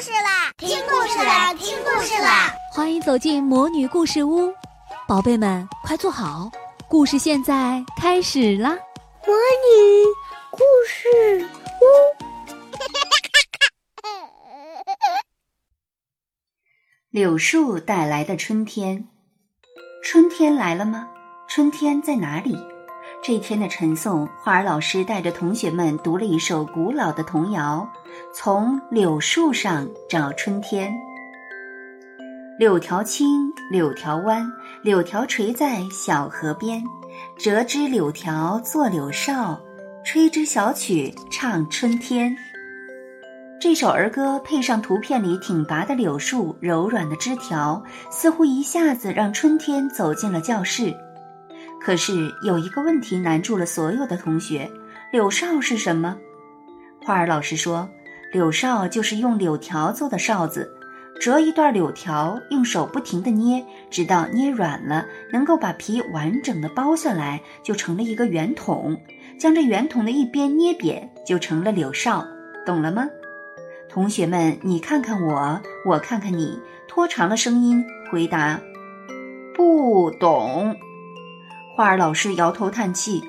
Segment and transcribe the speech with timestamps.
[0.00, 0.52] 事啦！
[0.58, 1.54] 听故事啦！
[1.54, 2.52] 听故事啦！
[2.72, 4.52] 欢迎走进魔女故事屋，
[5.08, 6.50] 宝贝们快坐好，
[6.86, 8.70] 故事现在开始啦！
[9.26, 10.04] 魔女
[10.50, 11.48] 故事
[11.80, 11.84] 屋，
[17.08, 19.08] 柳树带来的春天，
[20.04, 21.08] 春天来了吗？
[21.48, 22.54] 春天在哪里？
[23.26, 27.84] 这天的晨诵，花儿老师带着同学们读了一首古老的童谣：
[28.32, 30.94] 从柳树上找春天。
[32.56, 34.48] 柳条青，柳条弯，
[34.80, 36.80] 柳条垂在小河边。
[37.36, 39.58] 折枝柳条做柳哨，
[40.04, 42.32] 吹支小曲唱春天。
[43.60, 50.94] 这首儿歌配上图片里挺拔的柳树、柔软的枝条，似乎一下子让春天走进了教室。
[51.86, 54.68] 可是有一个问题难住了所有的同学：
[55.12, 56.16] 柳哨是什么？
[57.04, 57.88] 花儿老师说，
[58.32, 60.68] 柳哨就是用柳条做的哨子，
[61.20, 69.00] 折一段柳条，用手不停地捏，直到捏软了，能够把皮完整的剥下来，就成了一个圆筒。
[69.38, 72.26] 将这圆筒的一边捏扁，就成了柳哨。
[72.66, 73.08] 懂了吗？
[73.88, 76.58] 同学们，你看看我，我看看你，
[76.88, 78.60] 拖长了声音回答：
[79.54, 80.74] 不懂。
[81.76, 83.22] 花儿老师摇头叹气：“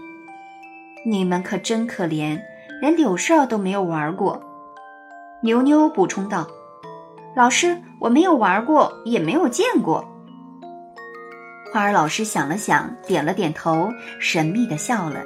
[1.06, 2.40] 你们可真可怜，
[2.80, 4.42] 连柳哨都没有玩过。”
[5.44, 6.48] 牛牛补充道
[7.36, 10.08] ：“老师，我没有玩过，也没有见过。”
[11.74, 15.22] 花儿老师想了想，点了点头，神秘的笑了。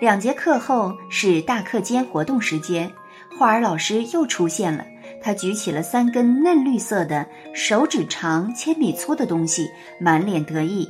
[0.00, 2.88] 两节课后是大课间活动时间，
[3.36, 4.84] 花儿老师又出现了。
[5.20, 9.68] 他举起了三根嫩绿色的、手指长、铅笔粗的东西，
[9.98, 10.88] 满脸得意。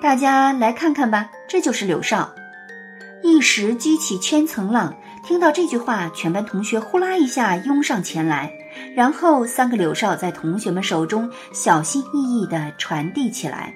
[0.00, 2.32] 大家来看看吧，这就是柳哨。
[3.22, 4.94] 一时激起千层浪，
[5.24, 8.52] 听到这句话，全班同学呼啦一下拥上前来，
[8.94, 13.74] 然后三个柳哨在同学们手中小心翼翼地传递起来。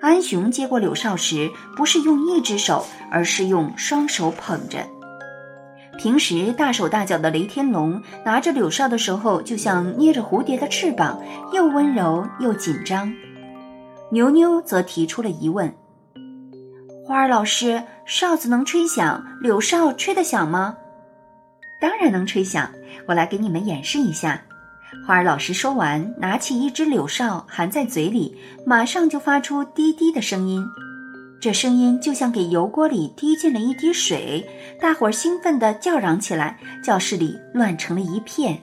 [0.00, 4.78] 安雄接过柳哨时，不是用一只手，而是用双手捧着。
[5.98, 11.20] 平时大手大脚的雷天龙拿着柳哨的时候，就像捏着蝴蝶的翅膀，
[11.52, 13.12] 又温柔又紧张。
[14.12, 15.72] 牛牛则提出了疑问
[17.06, 20.76] ：“花儿老师，哨子能吹响，柳哨吹得响吗
[21.80, 22.68] ？”“当然能吹响，
[23.06, 24.42] 我来给你们演示一下。”
[25.06, 30.66] 花儿老师说完，拿起一只柳哨，含在嘴里，马上就发出滴滴的声音。
[31.40, 34.44] 这声音就像给油锅里滴进了一滴水，
[34.80, 38.60] 大伙儿兴奋地叫嚷起来，教室里乱成了一片。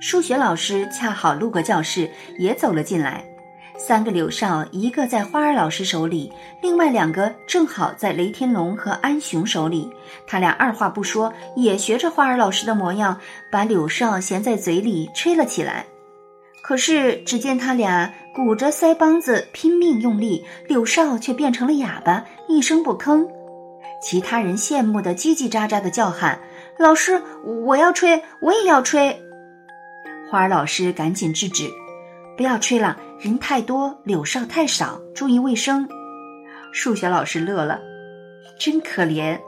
[0.00, 3.24] 数学老师恰好路过教室，也走了进来。
[3.84, 6.30] 三个柳哨，一个在花儿老师手里，
[6.62, 9.90] 另外两个正好在雷天龙和安雄手里。
[10.24, 13.18] 他俩二话不说，也学着花儿老师的模样，
[13.50, 15.84] 把柳哨衔在嘴里吹了起来。
[16.62, 23.26] 可是，只见他俩鼓着腮帮子拼命用力，柳哨却变成了哑巴，一声不吭。
[24.00, 26.40] 其他人羡慕的叽叽喳喳的叫喊
[26.78, 27.20] ：“老师，
[27.66, 29.20] 我要吹，我也要吹！”
[30.30, 31.68] 花儿老师赶紧制止。
[32.36, 35.88] 不要吹了，人太多，柳哨太少，注意卫生。
[36.72, 37.80] 数学老师乐了，
[38.58, 39.38] 真可怜。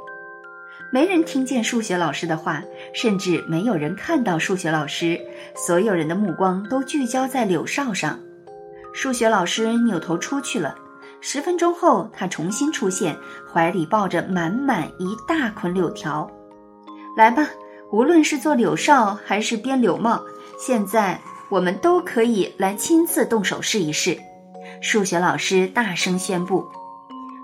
[0.93, 2.63] 没人听见数学老师的话，
[2.93, 5.19] 甚至没有人看到数学老师。
[5.57, 8.21] 所有人的目光都聚焦在柳哨上。
[8.93, 10.77] 数学老师扭头出去了。
[11.21, 13.17] 十分钟后，他重新出现，
[13.53, 16.31] 怀里抱着满满一大捆柳条。
[17.17, 17.49] 来吧，
[17.91, 20.23] 无论是做柳哨还是编柳帽，
[20.59, 21.19] 现在。
[21.51, 24.19] 我们都可以来亲自动手试一试，
[24.81, 26.67] 数学老师大声宣布。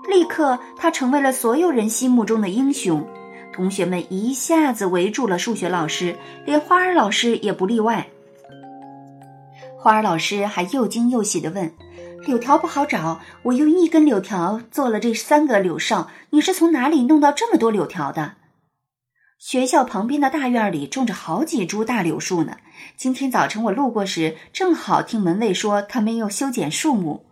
[0.09, 3.07] 立刻，他成为了所有人心目中的英雄。
[3.53, 8.07] 同学们一下子围住了数学老师，连花儿老师也不例外。
[9.77, 11.71] 花儿老师还又惊又喜地问
[12.25, 18.33] ：“柳条不好找，我用一根柳条做了这三个柳哨，你是从哪里弄到这么多柳条的？”
[19.41, 22.57] 学校旁边的大院里种着好几株大柳树呢。
[22.95, 27.25] 今天早晨我路过时，正好听门卫说他们要修剪树木，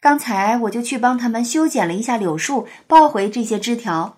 [0.00, 4.16] 刚才我就去帮他们修剪了一下柳树，抱回这些枝条。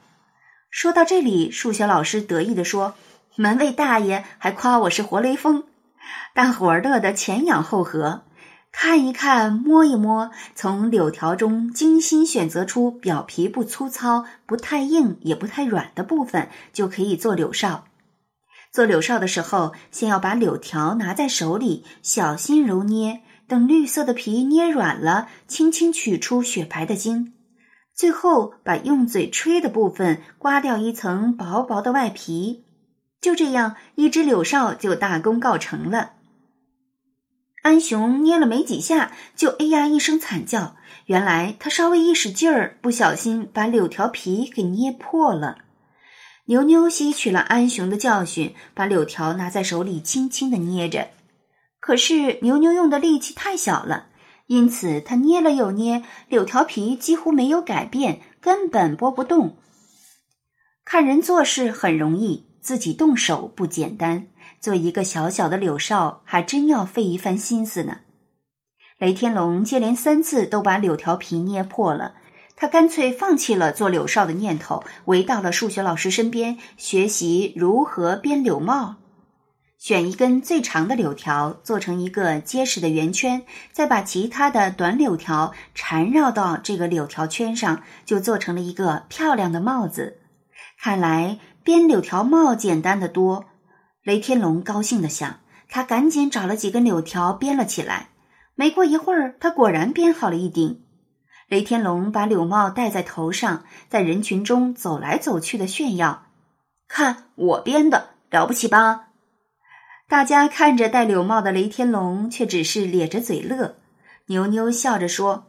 [0.70, 2.94] 说到这里，数学老师得意地说
[3.34, 5.64] ：“门卫大爷还夸我是活雷锋。”
[6.34, 8.22] 大伙儿乐得前仰后合。
[8.72, 17.84] 看一看，摸一摸，从柳条中精心选择出表皮不粗糙、不太硬也不太软的部分，就可以做柳哨。
[18.72, 27.34] 做柳哨的时候，先要把柳条拿在手里，小心揉捏，等绿色的皮捏软了，轻轻取出雪白的茎，
[27.94, 32.64] 最后把用嘴吹的部分刮掉一层薄薄的外皮。
[33.20, 36.14] 就这样，一只柳哨就大功告成了。
[37.62, 40.76] 安雄捏了没几下，就哎呀一声惨叫。
[41.06, 45.58] 原来他稍微一使劲儿，不小心把柳条皮给捏破了。
[46.46, 51.10] 牛牛吸取了安雄的教训，把柳条拿在手里轻轻的捏着。
[51.78, 54.06] 可是牛牛用的力气太小了，
[54.48, 59.56] 因此他捏了又捏，柳条皮几乎没有改变，根本拨不动。
[60.84, 64.26] 看人做事很容易，自己动手不简单。
[64.62, 67.98] 做一个小小的柳哨，还真要费一番心思呢。
[68.96, 72.14] 雷天龙接连三次都把柳条皮捏破了，
[72.54, 78.94] 他干脆放弃了做柳哨的念头，围到了数学老师身边学习如何编柳帽。
[79.78, 83.42] 选一根最长的柳条，做成一个结实的圆圈，
[83.72, 90.18] 再把其他的短柳条缠绕到这个柳条圈上，就做成了一个漂亮的帽子。
[90.80, 93.46] 看来编柳条帽简单的多。
[94.02, 95.38] 雷天龙高兴地想，
[95.68, 98.08] 他赶紧找了几根柳条编了起来。
[98.56, 100.82] 没过一会儿，他果然编好了一顶。
[101.46, 106.26] 雷天龙把柳帽戴在头上，在人群中走来走去的炫耀
[106.88, 109.10] ：“看我编的，了不起吧？”
[110.08, 113.76] 大家看着戴柳帽的雷天龙，却只是咧着嘴乐。
[114.26, 115.46] 牛牛笑着说：“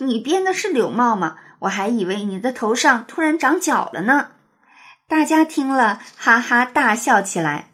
[0.00, 1.36] 你编的是柳帽吗？
[1.60, 4.32] 我还以为你的头上突然长角了呢。”
[5.08, 7.70] 大家听了，哈哈大笑起来。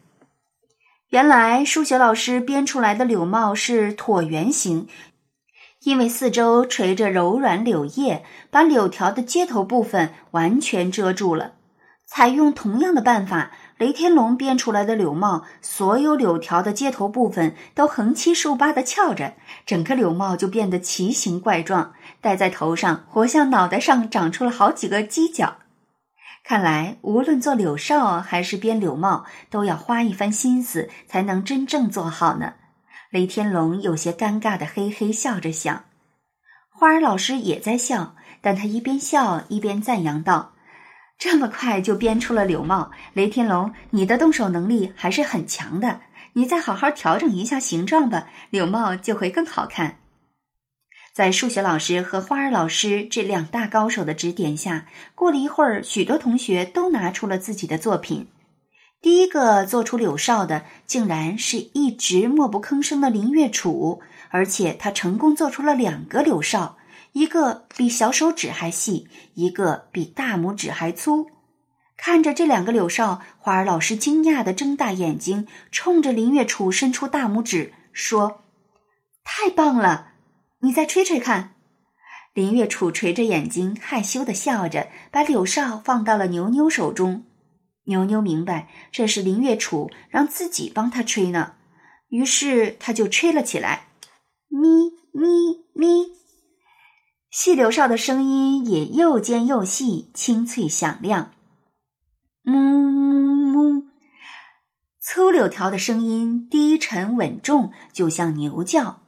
[1.09, 4.87] 原来数学老师编出来的柳帽是椭圆形，
[5.83, 11.55] 因为四周垂着柔软柳叶，把柳条的接头部分完全遮住了。
[12.07, 19.33] 采用同样的办法，雷天龙编出来的柳帽，所有柳条的接头部分都横七竖八的翘着，
[19.65, 21.91] 整个柳帽就变得奇形怪状，
[22.21, 25.57] 戴在头上，活像脑袋上长出了好几个犄角。
[26.47, 32.53] 看来，无论做柳哨还是编柳帽，都要花一番心思才能真正做好呢。
[33.09, 35.85] 雷天龙有些尴尬的嘿嘿笑着想，
[36.69, 40.53] 花儿老师也在笑，但他一边笑一边赞扬道
[41.17, 46.01] ：“这么快就编出了柳帽，雷天龙，你的动手能力还是很强的。
[46.33, 49.97] 你再好好调整一下形状吧，柳帽就会更好看。”
[51.15, 54.85] 在数学老师和花儿老师这两大高手的指点下，
[55.15, 58.27] 过了一会儿，许多同学都拿出了自己的作品。
[59.01, 66.75] 第一个做出柳哨的，竟然是一直默不吭声的林月楚，而且他成功做出了两个柳哨，
[67.13, 71.29] 一个比小手指还细，一个比大拇指还粗。
[71.95, 78.41] 看着这两个柳哨，花儿老师惊讶的睁大眼睛，冲着林月楚伸出大拇指，说
[79.23, 80.09] ：“太棒了！”
[80.65, 81.53] 你再吹吹看，
[82.33, 87.23] 林月楚垂着眼睛，害羞的笑着，把柳哨放到了牛牛手中。
[87.83, 91.53] 牛牛明白这是林月楚让自己帮他吹呢，
[92.07, 93.89] 于是他就吹了起来，
[94.47, 96.13] 咪咪咪，
[97.29, 101.31] 细柳哨的声音也又尖又细，清脆响亮。
[102.43, 103.83] 哞哞哞，
[104.99, 109.04] 粗柳条的声音低沉稳重，就像牛叫。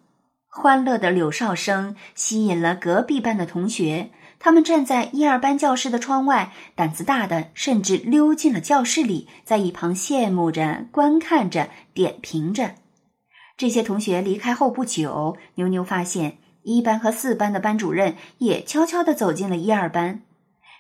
[0.50, 4.10] 欢乐的柳哨声吸引了隔壁班的同学，
[4.40, 12.76] 他们站在一二班教室的窗外，胆子大的甚至溜进了教室里，在一旁羡慕着、观看着、点评着。
[13.56, 20.22] 这些同学离开后不久，牛牛发现一班和四班的班主任也悄悄地走进了一二班。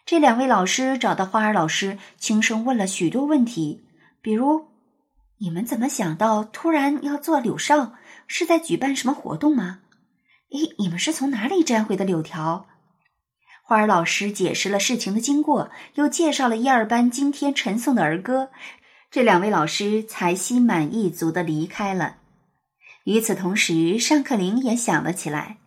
[0.06, 3.84] 这两位老师找到花儿老师，轻声问了许多问题，
[4.22, 4.68] 比如
[5.40, 7.94] ：“你们怎么想到突然要做柳哨？”
[8.28, 9.80] 是在举办什么活动吗？
[10.50, 12.68] 咦，你们是从哪里摘回的柳条？
[13.64, 18.50] 花儿老师解释了事情的经过，又介绍了一二班今天晨诵的儿歌，
[19.12, 22.18] 这两位老师才心满意足的离开了。
[23.04, 25.58] 与此同时，上课铃也响了起来。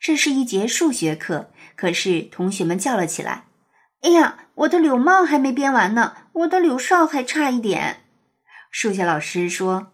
[0.00, 3.44] 这是一节数学课，可是同学们叫了起来
[4.02, 8.04] ：“哎呀，我的柳帽还没编完呢，我的柳哨还差一点。”
[8.72, 9.91] 数学老师说。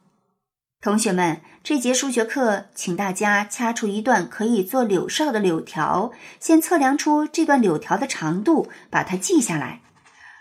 [0.80, 9.80] 同学们，这节数学课，请大家掐出一段可以做柳哨的柳条，先测量出这段柳条的长度，把它记下来。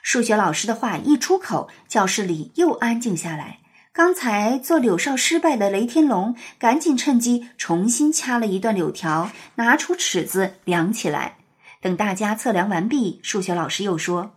[0.03, 3.61] 数学老师的话一出口，教室里又安静下来。
[3.91, 11.37] 刚才做柳哨失败的雷天龙，赶紧趁机重新掐了一段柳条，拿出尺子量起来。
[11.81, 14.35] 等大家测量完毕，数学老师又说：“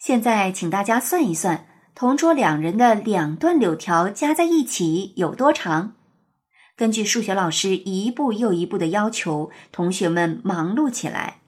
[0.00, 1.66] 现在，请大家算一算。”
[2.00, 5.92] 同桌两人的两段柳条加在一起有多长？
[6.74, 11.40] 根据数学老师一步又一步的要求，同学们忙碌起来。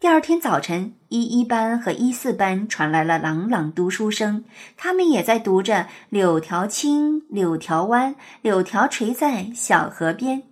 [0.00, 4.44] 第二天早晨，一一班和一四班传来了朗朗读书声，
[4.76, 10.42] 他们也在读着“柳条青，柳条弯，柳条垂在小河边”。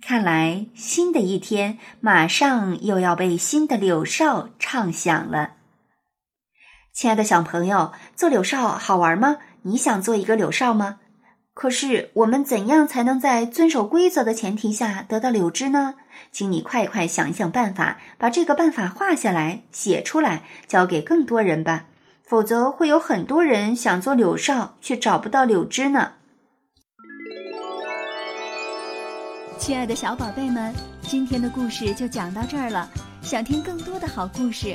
[0.00, 5.55] 看来，新的一天马上又要被新的柳哨唱响了。
[6.96, 9.36] 亲爱的小朋友，做柳哨好玩吗？
[9.60, 10.98] 你想做一个柳哨吗？
[11.52, 15.96] 可是，我们怎样才能在遵守规则的前提下得到柳枝呢？
[16.32, 21.84] 请你快快想想办法，把这个办法画下来、写出来，交给更多人吧。
[22.24, 26.12] 否则，会有很多人想做柳哨，却找不到柳枝呢。
[29.58, 32.88] 亲爱的小宝贝们，今天的故事就讲到这儿了。
[33.20, 34.74] 想听更多的好故事，